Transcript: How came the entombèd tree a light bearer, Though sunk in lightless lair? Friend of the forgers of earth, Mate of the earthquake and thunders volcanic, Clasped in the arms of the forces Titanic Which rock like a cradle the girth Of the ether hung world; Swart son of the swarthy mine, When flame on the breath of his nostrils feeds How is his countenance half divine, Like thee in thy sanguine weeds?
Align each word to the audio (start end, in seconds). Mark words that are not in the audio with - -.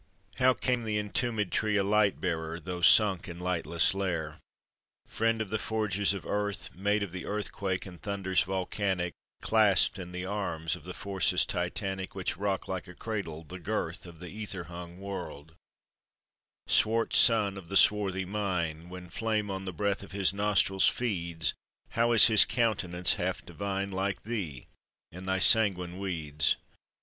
How 0.37 0.55
came 0.55 0.81
the 0.81 0.97
entombèd 0.97 1.51
tree 1.51 1.77
a 1.77 1.83
light 1.83 2.19
bearer, 2.19 2.59
Though 2.59 2.81
sunk 2.81 3.27
in 3.27 3.37
lightless 3.37 3.93
lair? 3.93 4.39
Friend 5.05 5.39
of 5.39 5.51
the 5.51 5.59
forgers 5.59 6.11
of 6.11 6.25
earth, 6.25 6.73
Mate 6.73 7.03
of 7.03 7.11
the 7.11 7.27
earthquake 7.27 7.85
and 7.85 8.01
thunders 8.01 8.41
volcanic, 8.41 9.13
Clasped 9.43 9.99
in 9.99 10.11
the 10.11 10.25
arms 10.25 10.75
of 10.75 10.85
the 10.85 10.95
forces 10.95 11.45
Titanic 11.45 12.15
Which 12.15 12.35
rock 12.35 12.67
like 12.67 12.87
a 12.87 12.95
cradle 12.95 13.43
the 13.43 13.59
girth 13.59 14.07
Of 14.07 14.17
the 14.19 14.29
ether 14.29 14.63
hung 14.63 14.97
world; 14.99 15.53
Swart 16.65 17.13
son 17.13 17.55
of 17.55 17.67
the 17.67 17.77
swarthy 17.77 18.25
mine, 18.25 18.89
When 18.89 19.07
flame 19.07 19.51
on 19.51 19.65
the 19.65 19.71
breath 19.71 20.01
of 20.01 20.13
his 20.13 20.33
nostrils 20.33 20.87
feeds 20.87 21.53
How 21.89 22.11
is 22.13 22.25
his 22.25 22.43
countenance 22.43 23.13
half 23.13 23.45
divine, 23.45 23.91
Like 23.91 24.23
thee 24.23 24.65
in 25.11 25.25
thy 25.25 25.37
sanguine 25.37 25.99
weeds? 25.99 26.55